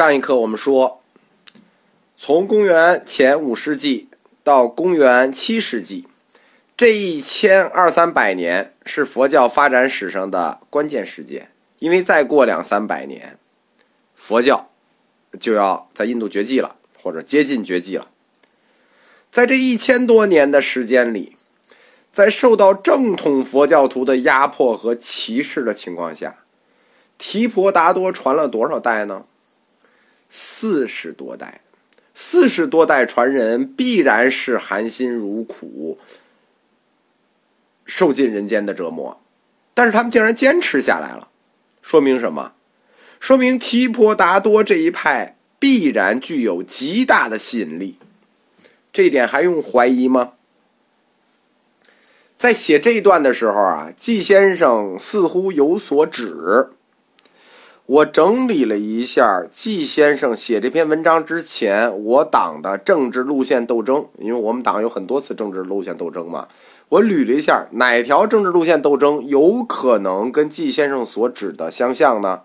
[0.00, 1.02] 上一课我们说，
[2.16, 4.08] 从公元前五世纪
[4.42, 6.08] 到公元七世纪，
[6.74, 11.50] 这一千二三百年是佛教发展史上的关键时间。
[11.80, 13.38] 因为再过两三百年，
[14.14, 14.70] 佛教
[15.38, 18.08] 就要在印度绝迹了，或者接近绝迹了。
[19.30, 21.36] 在这一千多年的时间里，
[22.10, 26.36] 在受到正统佛教徒的压迫和歧视的情况下，
[27.18, 29.26] 提婆达多传了多少代呢？
[30.30, 31.60] 四十多代，
[32.14, 35.98] 四十多代传人必然是含辛茹苦，
[37.84, 39.20] 受尽人间的折磨，
[39.74, 41.28] 但是他们竟然坚持下来了，
[41.82, 42.52] 说明什么？
[43.18, 47.98] 说明提婆达多这一派必然具有极大的吸引力，
[48.92, 50.34] 这一点还用怀疑吗？
[52.38, 56.70] 在写这一段的时候啊，季先生似乎有所指。
[57.90, 66.46] 我整理了一下季先生写这篇文章之前我党的政治路线斗争，因为我们党有很多次政治路线斗争嘛。
[66.88, 72.42] 我捋了一下哪条政治路线斗争有可能跟季先生所指的相像呢？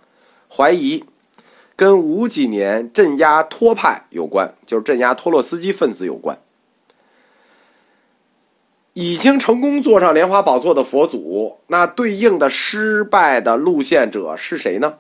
[0.50, 1.04] 怀疑
[1.76, 6.40] 跟五几年镇压托派有关，就是镇压托洛斯基分子有关。
[8.94, 14.96] 已经成功坐上莲花宝座的佛祖，那对应的失败的路线者是谁呢？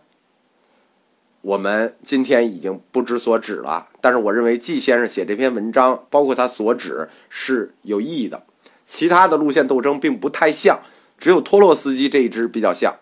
[1.45, 8.43] 我们今天已经不知所指了，但是我认为季先生写这篇文章，包括他所指是有意义的。
[8.83, 10.81] 其他的路线斗争并不太像，
[11.19, 12.95] 只有托洛斯基这一支比较像。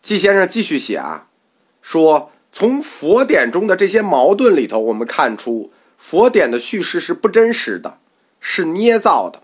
[0.00, 1.26] 季先生继续写啊，
[1.82, 7.98] 说从佛典中的这些矛盾里头，我们看出佛典的叙事是不真实的，
[8.38, 9.42] 是捏造的。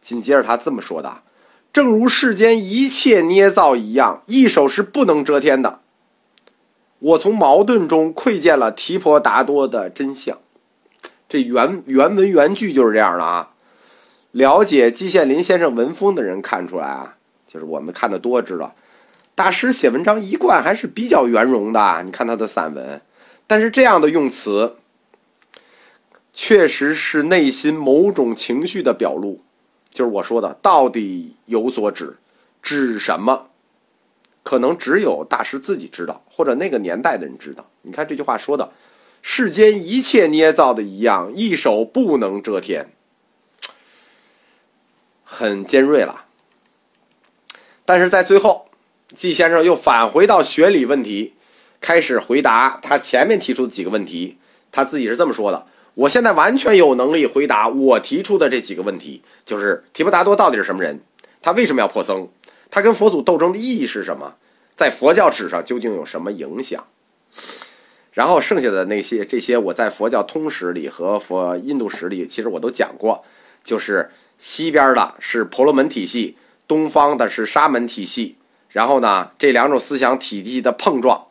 [0.00, 1.22] 紧接着他这么说的。
[1.72, 5.80] 正如世间一切捏造一样，一手是不能遮天的。
[6.98, 10.38] 我从矛盾中窥见了提婆达多的真相。
[11.28, 13.50] 这原原文原句就是这样的啊。
[14.32, 18.74] 了解季羡林先生文风的人看出来啊，就是我们看的多知道，
[19.34, 22.02] 大师写文章一贯还是比较圆融的。
[22.04, 23.00] 你看他的散文，
[23.46, 24.76] 但是这样的用词，
[26.32, 29.40] 确实是内心某种情绪的表露。
[29.90, 32.16] 就是我说的，到底有所指，
[32.62, 33.48] 指什么？
[34.42, 37.68] 可能只有大师自己知道，或者那个年代的人知道。
[37.82, 38.72] 你看这句话说的，
[39.20, 42.92] 世间一切捏造的一样，一手不能遮天，
[45.22, 46.24] 很尖锐了。
[47.84, 48.68] 但是在最后，
[49.14, 51.34] 季先生又返回到学理问题，
[51.80, 54.38] 开始回答他前面提出的几个问题。
[54.70, 55.66] 他自己是这么说的。
[55.98, 61.00] 我现在完全有能力回答我提出的这几个问题，就是提婆达多到底是什么人？
[61.42, 62.28] 他为什么要破僧？
[62.70, 64.36] 他跟佛祖斗争的意义是什么？
[64.76, 66.86] 在佛教史上究竟有什么影响？
[68.12, 73.24] 然后剩下的那些这些，我在佛教通史里和佛印度史里，其实我都讲过，
[73.64, 76.36] 就是西边的是婆罗门体系，
[76.68, 78.36] 东方的是沙门体系，
[78.70, 81.26] 然后呢，这两种思想体系的碰撞，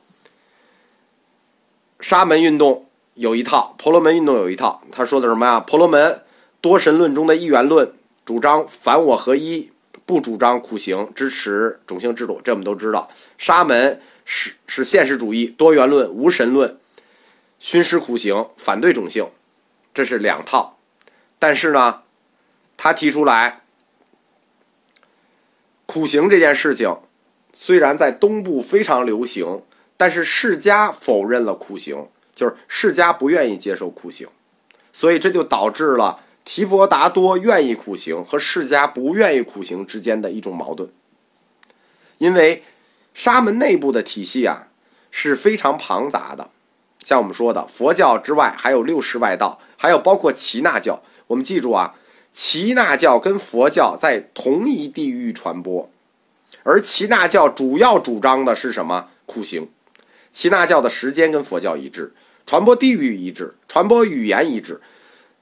[2.02, 2.84] 沙门运动。
[3.18, 5.60] 有一套婆罗门运动有一套，他说的什么呀？
[5.60, 6.22] 婆罗门
[6.62, 7.92] 多神论中的一元论，
[8.24, 9.72] 主张凡我合一，
[10.06, 13.10] 不主张苦行，支持种姓制度，这我们都知道。
[13.40, 16.78] 沙门是是现实主义多元论无神论，
[17.58, 19.28] 熏师苦行，反对种姓，
[19.96, 20.78] 这是两套。
[21.40, 22.04] 但是呢，
[22.78, 23.62] 他提出来
[25.88, 26.96] 苦行这件事情，
[27.52, 29.64] 虽然在东部非常流行，
[29.98, 32.08] 但是释迦否认了苦行。
[32.38, 34.28] 就是释迦不愿意接受苦行，
[34.94, 40.88] 所以这就导致了提婆达多愿意苦行和释迦不愿意苦行之间的一种矛盾。
[42.20, 42.64] 因为
[43.16, 44.68] 沙门内部的体系啊
[45.10, 46.52] 是非常庞杂的，
[47.00, 51.02] 像我们说的佛教之外还有六世外道，还有包括耆那教。
[51.26, 51.96] 我们记住啊，
[52.32, 55.90] 耆那教跟佛教在同一地域传播，
[56.62, 59.10] 而耆那教主要主张的是什么？
[59.26, 59.70] 苦行。
[60.32, 62.14] 耆那教的时间跟佛教一致。
[62.48, 64.80] 传播地域一致，传播语言一致，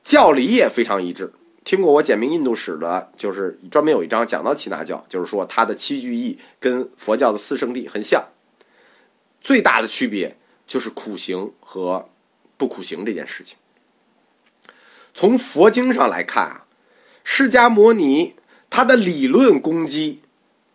[0.02, 1.31] 教理也非常一致。
[1.63, 8.25] 听过我简明印度史的，就是专门有一章讲到耆那教，就是说它的七句义跟佛教的四圣地很像。
[9.40, 10.36] 最大的区别
[10.66, 12.10] 就是苦行和
[12.57, 13.56] 不苦行这件事情。
[15.13, 16.66] 从佛经上来看啊，
[17.24, 18.34] 释迦摩尼
[18.68, 20.22] 他的理论攻击，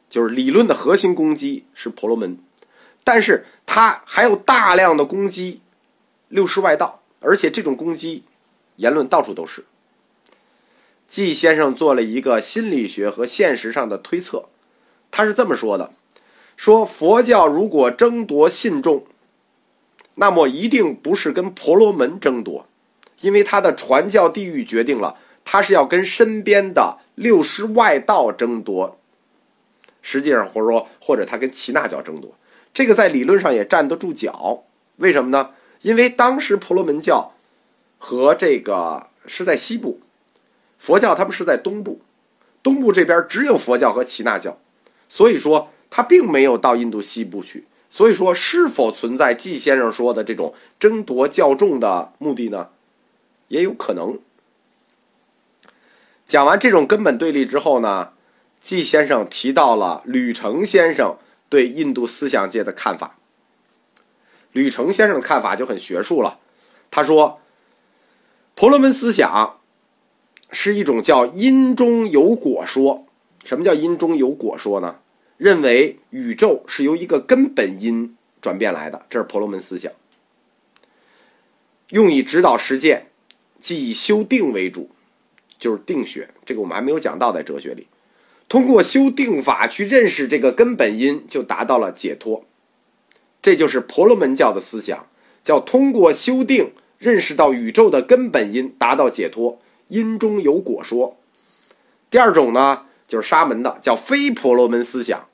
[0.08, 2.38] 就是理论的核心攻击是婆罗门，
[3.02, 5.60] 但是他还有大量的攻击。
[6.30, 8.22] 六世外道，而且这种攻击
[8.76, 9.64] 言论到处都是。
[11.06, 14.46] 季先生做了一个心理学和现实上的推测，
[15.10, 15.90] 他是这么说的：
[16.56, 19.04] 说佛教如果争夺信众，
[20.14, 22.66] 那么一定不是跟婆罗门争夺，
[23.20, 28.96] 因为他的传教地域决定了他是要跟身边的六师外道争夺。
[30.00, 32.32] 实际上，或者说，或者他跟耆那教争夺，
[32.72, 34.62] 这个在理论上也站得住脚。
[34.96, 35.50] 为什么呢？
[35.82, 37.32] 因为当时婆罗门教
[37.98, 40.00] 和这个是在西部，
[40.78, 42.00] 佛教他们是在东部，
[42.62, 44.58] 东部这边只有佛教和耆那教，
[45.08, 47.66] 所以说他并没有到印度西部去。
[47.92, 52.68] 所以说，是否存在季先生说的这种争夺教众的目的呢？
[53.48, 54.16] 也有可能。
[56.24, 58.10] 讲完这种根本对立之后呢？
[58.60, 61.16] 季先生提到了吕澄先生
[61.48, 63.18] 对印度思想界的看法。
[64.52, 66.38] 吕澄先生的看法就很学术了，
[66.90, 67.40] 他说
[68.56, 69.60] ：“婆罗门思想
[70.50, 73.06] 是一种叫因中有果说。
[73.44, 74.96] 什么叫因中有果说呢？
[75.36, 79.90] 认为宇宙是由一个根本因转变来的，这是婆罗门思想。
[81.88, 83.06] 用以指导实践，
[83.58, 84.90] 即以修定为主，
[85.58, 86.28] 就是定学。
[86.44, 87.86] 这个我们还没有讲到，在哲学里。”
[88.48, 92.44] 通过修定法去认识这个根本因，就达到了解脱。
[93.42, 95.06] 这就是婆罗门教的思想，
[95.42, 99.60] 叫通过修定认识到宇宙的根本因，达到解脱。
[99.88, 101.16] 因中有果说。
[102.10, 105.28] 第二种呢，就是沙门的，叫非婆罗门思想，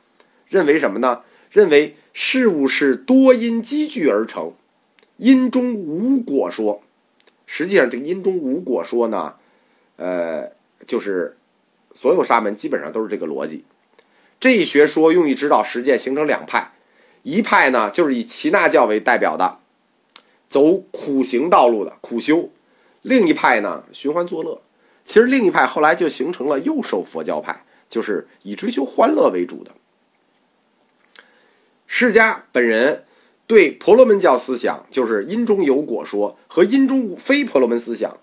[0.49, 1.23] 认为什么呢？
[1.51, 4.53] 认为事物是多因积聚而成，
[5.17, 6.83] 因中无果说。
[7.47, 9.35] 实际上，这个因中无果说呢，
[9.97, 10.53] 呃，
[10.87, 11.37] 就是。
[11.99, 13.65] 所有沙门基本上都是这个逻辑，
[14.39, 16.73] 这一学说用于指导实践，形成两派，
[17.27, 19.59] 一派呢就是以耆那教为代表的，
[20.49, 22.51] 走苦行道路的苦修；
[23.03, 24.63] 另一派呢寻欢作乐。
[25.05, 29.73] 其实另一派后来就形成了右手佛教派，就是以追求欢乐为主的。
[31.89, 33.05] 释迦本人
[33.49, 38.17] 对婆罗门教思想，就是因中有果说和因中无非婆罗门思想，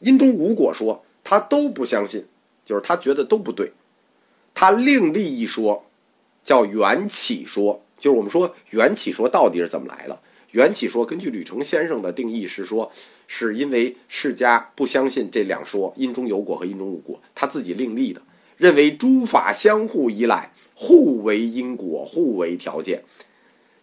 [0.00, 2.26] 因中无果说，他都不相信。
[2.64, 3.72] 就是他觉得都不对，
[4.54, 5.84] 他另立一说，
[6.42, 7.82] 叫缘起说。
[7.98, 10.18] 就是我们说缘起说到底是怎么来的？
[10.52, 12.90] 缘起说根据吕澄先生的定义是说，
[13.26, 18.22] 是因为释迦不相信这两说因中有果和因中无果，他自己另立的，
[18.56, 23.02] 认为诸法相互依赖，互为因果，互为条件，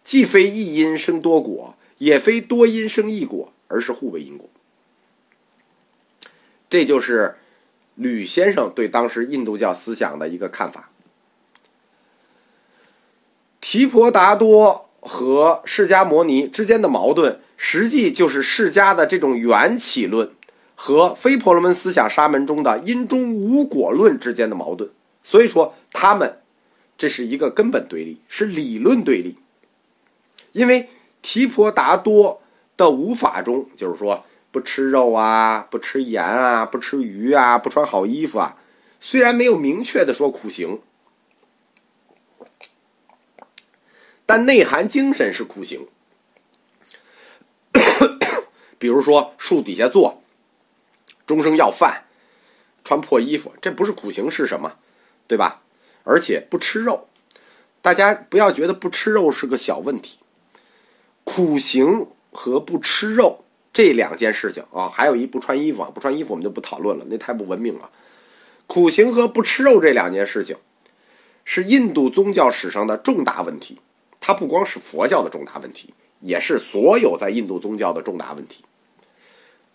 [0.02, 4.48] 既非一因生多果，也非多因生一果，而是互为因果。
[6.68, 7.36] 这就是。
[7.96, 10.90] 吕先生对当时印度教思想的一个看法：
[13.74, 20.30] 提婆达多和释迦摩尼之间的矛盾，实际就是释迦的这种缘起论
[20.76, 24.88] 和非婆罗门思想沙门中的因中无果论之间的矛盾。
[25.24, 26.38] 所以说，他们
[26.96, 29.38] 这是一个根本对立，是理论对立。
[30.52, 30.88] 因为
[31.20, 32.42] 提婆达多
[32.76, 34.24] 的无法中，就是说。
[34.52, 38.54] 不吃肉啊，不吃盐啊，不吃鱼啊，不穿好衣服啊。
[39.00, 40.78] 虽然没有明确的说苦行，
[44.26, 45.86] 但内涵精神是苦行。
[48.78, 50.22] 比如说树底下坐，
[51.26, 52.04] 终生要饭，
[52.84, 54.76] 穿破衣服，这不是苦行是什么？
[55.26, 55.62] 对吧？
[56.04, 57.08] 而且不吃肉，
[57.80, 60.18] 大家不要觉得不吃肉是个小问题。
[61.24, 63.40] 苦行和不吃肉。
[63.72, 67.90] 这两件事情啊，还有一不穿衣服啊，不穿衣服我们就不讨论了，那太不文明了。
[68.68, 70.56] 苦行和不吃肉这两件事情，
[71.44, 73.80] 是印度宗教史上的重大问题。
[74.26, 78.64] 它不光是佛教的重大问题，也是所有在印度宗教的重大问题。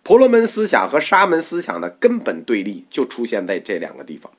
[0.01, 4.31] 婆罗门思想和沙门思想的根本对立就出现在这两个地方。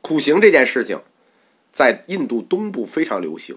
[0.00, 1.00] 苦行这件事情，
[1.70, 3.56] 在印度东部非常流行。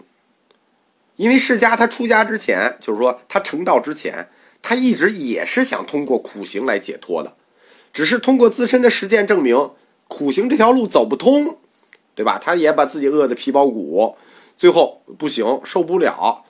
[1.16, 4.30] 因为释迦他出家之前，就是说他成道之前，
[4.62, 7.36] 他一直也是想通过苦行来解脱的，
[7.92, 9.72] 只是通过自身的实践证明
[10.08, 11.58] 苦行这条路走不通，
[12.14, 12.38] 对吧？
[12.38, 14.16] 他也把自己饿得皮包骨，
[14.58, 16.46] 最后不行，受不了，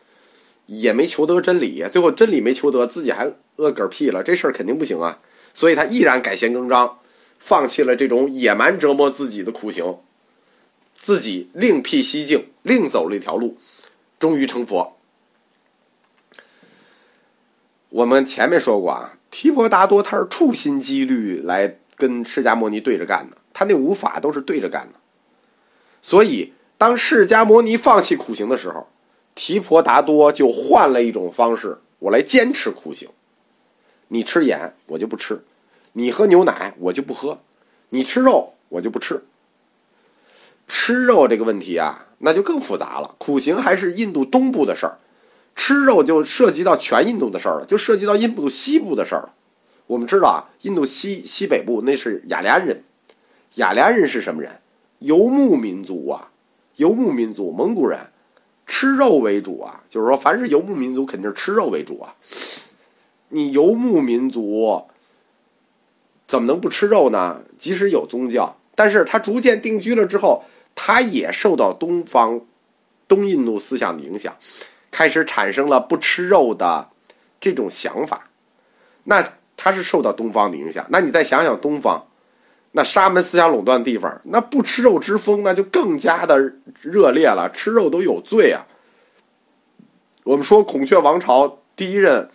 [0.65, 5.19] 也没求得真理，最后真理没求得，自己还饿嗝屁了，这事儿肯定不行啊！
[5.53, 6.99] 所以他毅然改弦更张，
[7.39, 9.99] 放弃了这种野蛮折磨自己的苦行，
[10.93, 13.57] 自己另辟蹊径，另走了一条路。
[14.19, 14.97] 终于成佛。
[17.89, 24.99] 我们前面说过啊，提婆达多他是处心积虑来跟释迦牟尼对着干的，他那五法都是对着干的。
[26.01, 28.87] 所以，当释迦牟尼放弃苦行的时候，
[29.35, 33.09] 提婆达多就换了一种方式，我来坚持苦行。
[34.09, 35.37] 你吃盐，我就不吃；
[35.93, 37.37] 你喝牛奶，我就不喝；
[37.89, 39.23] 你吃肉，我就不吃。
[40.67, 42.07] 吃肉这个问题啊。
[42.25, 43.15] 那就更复杂了。
[43.17, 44.97] 苦行还是印度东部的事儿，
[45.57, 49.33] 吃肉就涉及到全印度的事儿了，就涉及到印度西部的事儿了。
[49.87, 52.81] 我们知道啊，印度西西北部那是雅利安人，
[53.55, 54.61] 雅利安人是什么人？
[54.99, 56.31] 游牧民族啊，
[56.75, 57.99] 游牧民族，蒙古人，
[58.65, 59.83] 吃肉为主啊。
[59.89, 62.15] 就是说，凡是游牧民族，肯定是吃肉为主啊。
[63.29, 64.85] 你游牧民族
[66.27, 67.41] 怎么能不吃肉呢？
[67.57, 70.43] 即使有宗教，但是他逐渐定居了之后，
[70.75, 72.41] 他也受到东方
[73.07, 74.35] 东印度思想的影响，
[74.89, 76.89] 开始产生了不吃肉的
[77.39, 78.29] 这种想法。
[79.05, 80.85] 那他是受到东方的影响。
[80.89, 82.07] 那你再想想东方，
[82.73, 87.49] 那沙门思想垄断地方，那不吃肉之风那就更加的热烈了。
[87.51, 88.65] 吃肉都有罪啊！
[90.23, 92.29] 我们说孔雀王朝第一任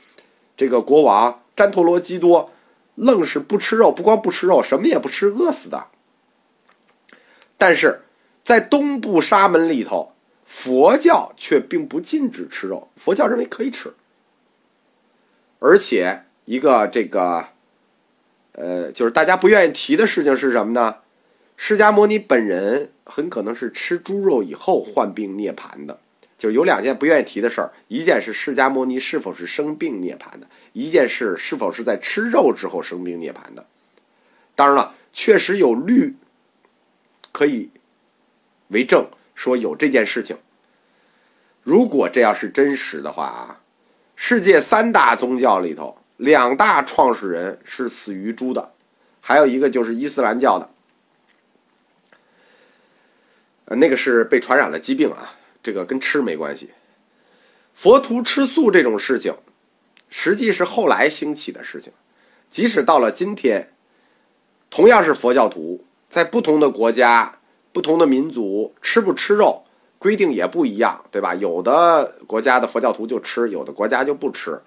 [0.57, 2.50] 这个国王詹陀罗基多，
[2.95, 5.87] 愣是不吃肉，不光不吃肉，什么也不吃，饿死的。
[7.57, 8.02] 但是
[8.45, 10.12] 在东部沙门里头，
[10.45, 13.92] 佛教却并不禁止吃肉，佛教认为可以吃，
[15.59, 16.23] 而且。
[16.49, 17.49] 一个这个，
[18.60, 20.96] 呃，就是大家不愿意提的事情是什么呢？
[21.56, 26.00] 释迦牟尼本人很可能是吃猪肉以后患病涅槃的，
[26.36, 27.70] 就有两件不愿意提的事儿。
[27.86, 33.64] 一件是释迦牟尼是否是生病涅槃的，一件事是否是在吃肉之后生病涅槃的。
[34.56, 36.16] 当然了，确实有律
[37.30, 37.70] 可以
[38.68, 40.36] 为证说有这件事情。
[41.62, 43.60] 如果这要是真实的话啊，
[44.16, 45.96] 世界三大宗教里头。
[46.18, 48.72] 两大创始人是死于猪的，
[49.20, 50.68] 还有一个就是伊斯兰教的，
[53.66, 55.32] 呃，那个是被传染了疾病啊，
[55.62, 56.70] 这个跟吃没关系。
[57.72, 59.32] 佛徒吃素这种事情，
[60.08, 61.92] 实际是后来兴起的事情，
[62.50, 63.70] 即使到了今天，
[64.70, 67.38] 同样是佛教徒，在不同的国家、
[67.72, 69.62] 不同的民族，吃不吃肉
[70.00, 71.32] 规定也不一样，对吧？
[71.37, 74.60] 有的国家的佛教徒就吃，有的国家就不吃。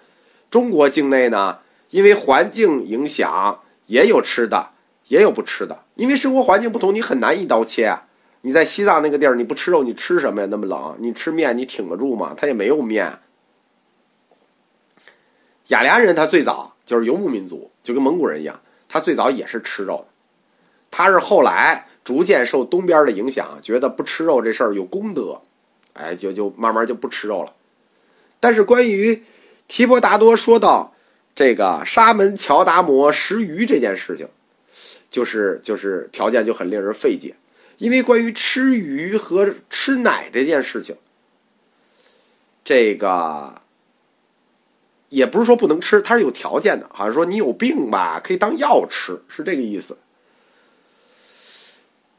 [0.51, 1.57] 中国境内呢，
[1.89, 4.71] 因为环境影响，也有吃的，
[5.07, 5.85] 也有不吃的。
[5.95, 7.97] 因为生活环境不同，你很难一刀切。
[8.41, 10.47] 你在西藏那个地儿，你不吃肉，你吃什么呀？
[10.51, 12.35] 那么冷，你吃面，你挺得住吗？
[12.35, 13.17] 他也没有面。
[15.67, 20.07] 雅利安人他最早就是游牧民族，就跟蒙古人一样，他最早也是吃肉的。
[20.89, 25.39] 他是后来逐渐受东边的影响，觉得不吃肉这事儿有功德，
[25.93, 27.53] 哎，就就慢慢就不吃肉了。
[28.39, 29.23] 但是关于
[29.71, 30.93] 提婆达多说到
[31.33, 34.27] 这个沙门乔达摩食鱼这件事情，
[35.09, 37.37] 就是就是条件就很令人费解，
[37.77, 40.97] 因为关于吃鱼和吃奶这件事情，
[42.65, 43.61] 这个
[45.07, 49.97] 也不是说不能吃，它是有条件的，好像说你有病吧，可以当药吃，是这个意思。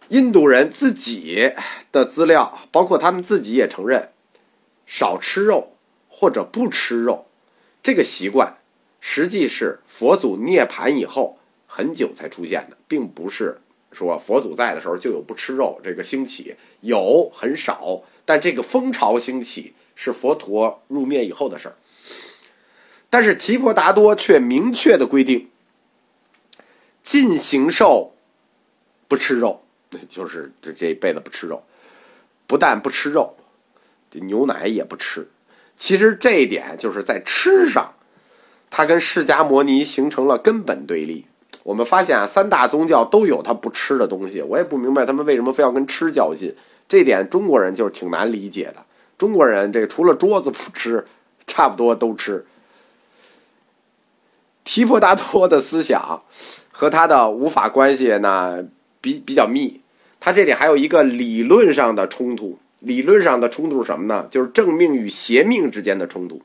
[0.09, 1.52] 印度人自己
[1.92, 4.09] 的资料，包括他们自己也承认，
[4.87, 5.76] 少吃肉
[6.09, 7.26] 或者不吃肉。
[7.82, 8.58] 这个习惯
[9.00, 13.60] 实际是佛祖涅槃以后很久才出现的，并不是
[13.90, 21.76] 说佛祖在的时候就有不吃肉这个兴起，有很少，但这个风潮兴起是佛陀入灭以后的事儿。
[23.10, 25.50] 但是提婆达多却明确的规定，
[27.02, 28.14] 禁行兽
[29.08, 29.64] 不吃肉，
[30.08, 31.62] 就是这这一辈子不吃肉，
[32.46, 33.36] 不但不吃肉，
[34.10, 35.28] 这牛奶也不吃。
[35.82, 37.92] 其实这一点就是在吃上，
[38.70, 41.26] 它跟释迦摩尼形成了根本对立。
[41.64, 46.54] 我们发现啊，三大宗教都有他不吃的东西，我也不明白他们为什么非要跟吃较劲。
[46.88, 48.76] 这点中国人就是挺难理解的。
[49.18, 51.04] 中国人这除了桌子不吃，
[51.48, 52.46] 差不多都吃。
[54.62, 56.22] 提婆达多的思想
[56.70, 58.64] 和他的无法关系呢
[59.00, 59.80] 比比较密，
[60.20, 62.60] 他这里还有一个理论上的冲突。
[62.82, 64.26] 理论上的冲突是什么呢？
[64.30, 66.42] 就是正命与邪命之间的冲突。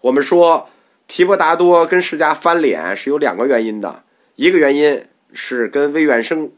[0.00, 0.68] 我们说
[1.06, 4.02] 提婆达多跟释迦翻脸是有两个原因的，
[4.36, 6.50] 一个原因是跟魏元生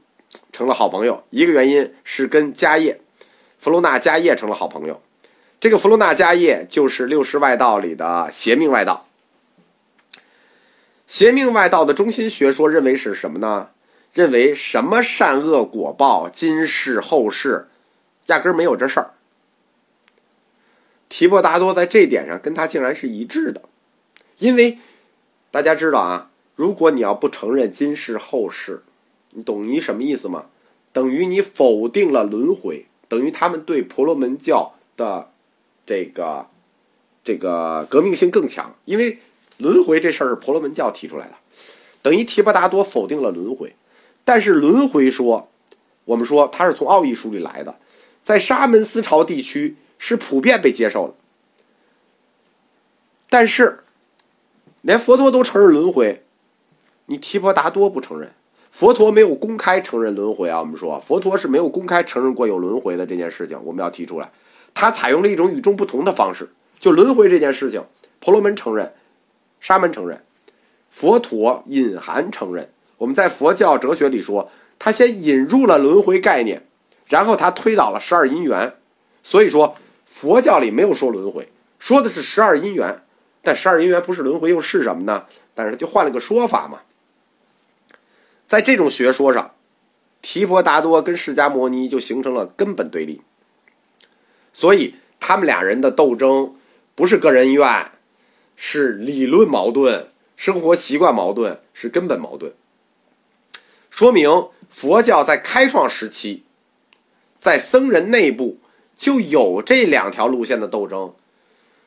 [0.53, 3.01] 成了好朋友，一个原因是跟迦叶
[3.59, 5.01] 弗罗纳迦叶成了好朋友。
[5.59, 9.09] 这个弗罗纳迦叶就是六世外道里的邪命外道。
[11.07, 13.69] 邪命外道的中心学说认为是什么呢？
[14.13, 17.69] 认为什么善恶果报，今世后世。
[18.27, 19.11] 压根儿没有这事儿。
[21.09, 23.63] 提婆达多在这点上跟他竟然是一致的，
[24.39, 24.79] 因为
[25.51, 28.83] 大家知道啊，如果你要不承认今世后世，
[29.31, 30.47] 你懂你什么意思吗？
[30.93, 35.31] 等于你否定了轮回，等于他们对婆罗门教的
[35.87, 36.49] 这个
[37.23, 39.19] 这个革命性更强，因为
[39.59, 41.35] 轮回这事儿是婆罗门教提出来的，
[42.03, 43.77] 等于提婆达多否定了轮回。
[44.25, 45.49] 但是轮回说，
[46.07, 47.77] 我们说它是从奥义书里来的。
[48.25, 51.15] 在沙门思潮地区是普遍被接受的。
[53.29, 53.85] 但是，
[54.81, 56.25] 连佛陀都承认轮回，
[57.07, 58.33] 你提婆达多不承认。
[58.71, 60.59] 佛陀没有公开承认轮回啊！
[60.59, 63.57] 我们说，佛陀是没有公开承认过有轮回的这件事情。
[63.63, 64.33] 我们要提出来，
[64.75, 66.49] 他采用了一种与众不同的方式，
[66.81, 67.85] 就轮回这件事情，
[68.19, 68.93] 婆罗门承认，
[69.61, 70.25] 沙门承认，
[70.91, 72.69] 佛陀隐含承认。
[72.99, 76.67] 我们在佛教哲学里说，他先引入了轮回概念，
[77.09, 78.75] 然后他推导了十二因缘。
[79.23, 83.03] 所以说，佛教里没有说轮回，说的是十二因缘。
[83.43, 85.27] 但十二因缘不是轮回又是什么呢？
[85.55, 86.81] 但是他就换了个说法嘛。
[88.47, 89.55] 在这种学说上，
[90.23, 93.21] 提婆达多跟释迦摩尼就形成了根本对立。
[94.53, 96.57] 所以他们俩人的斗争
[96.95, 97.91] 不是个人怨，
[98.57, 102.55] 是理论矛盾、生活习惯矛盾，是根本矛盾。
[103.91, 106.45] 说明佛教在开创时期，
[107.45, 108.57] 在僧人内部
[108.97, 111.15] 就有这两条路线的斗争。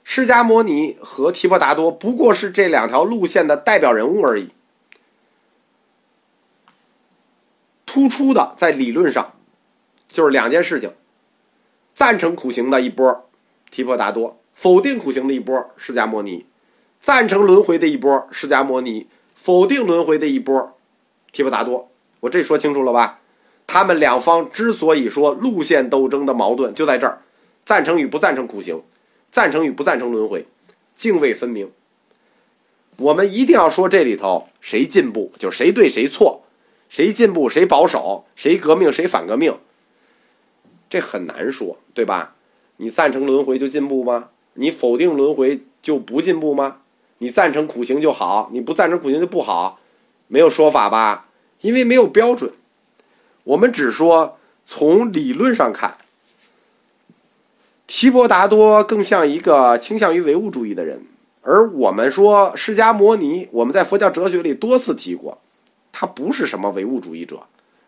[0.04, 4.52] 释迦摩尼和提婆达多不过是这两条路线的代表人物而已。
[7.88, 9.34] 突出的在理论上，
[10.08, 10.94] 就是两件事情：
[11.92, 13.28] 赞成苦行的一波，
[13.72, 16.46] 提婆达多；否定苦行的一波，释迦摩尼；
[17.02, 20.78] 赞成轮回的一波，释迦摩尼；否定轮回的一波，
[21.32, 21.90] 提婆达多。
[22.20, 23.22] 我这说清楚了吧？
[23.68, 27.22] 他们两方之所以说路线斗争的矛盾就在这儿：
[27.64, 28.82] 赞成与不赞成苦行。
[29.30, 30.48] 赞成与不赞成轮回，
[30.96, 31.70] 泾渭分明。
[32.98, 36.42] 我们一定要说这里头谁进步，就谁对谁错，
[36.90, 39.56] 谁进步谁保守，谁革命谁反革命。
[40.90, 42.36] 这很难说，对吧？
[42.78, 44.30] 你赞成轮回就进步吗？
[44.54, 46.78] 你否定轮回就不进步吗？
[47.20, 49.80] 你赞成苦行就好，你不赞成苦行就不好，
[50.28, 51.28] 没有说法吧？
[51.62, 52.54] 因为没有标准。
[53.48, 55.98] 我们只说从理论上看。
[57.86, 61.06] 提婆达多更像一个倾向于唯物主义的人，
[61.42, 65.40] 而我们说释迦摩尼，我们在佛教哲学里多次提过，
[65.94, 67.44] 他不是什么唯物主义者，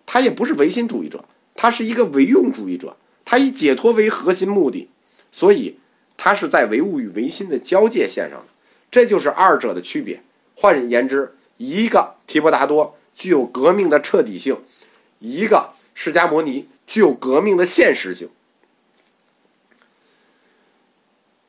[0.06, 4.88] 他也不是唯心主义者，他是一个唯用主义者，他以解脱为核心目的，
[5.30, 5.78] 所以
[6.16, 8.46] 他是在唯物与唯心的交界线上的，
[8.90, 10.24] 这就是二者的区别。
[10.56, 14.58] 换言之，一个提婆达多具有革命的彻底性，
[15.20, 18.30] 一个释迦摩尼具有革命的现实性。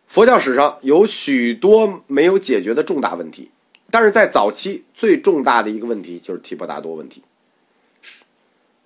[0.07, 3.51] 佛教史上有许多没有解决的重大问题，
[3.91, 7.23] 但是在早期最重大的一个问题就是提婆达多问题。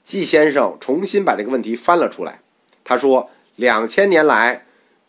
[0.05, 2.41] 季先生重新把这个问题翻了出来，
[2.85, 4.67] 他说：两千年来，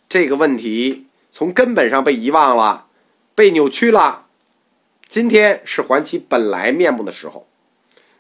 [0.08, 2.88] 这个问题从根本上被遗忘了，
[3.36, 4.28] 被扭曲了。
[5.10, 7.46] 今天是还其本来面目的时候。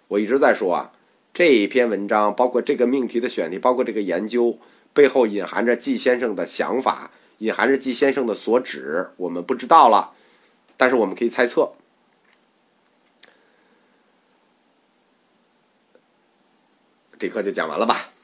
[0.10, 0.91] 我一直在说啊，
[1.36, 4.58] 这一篇文章，包括这个命题的选题，包括这个研究
[4.93, 7.12] 背后隐含着季先生的想法。
[7.39, 10.13] 隐含着季先生的所指，我们不知道了，
[10.78, 11.74] 但是我们可以猜测。
[17.19, 18.14] 这课就讲完了吧。